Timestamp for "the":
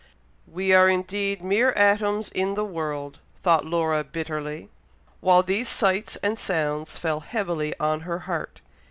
2.55-2.65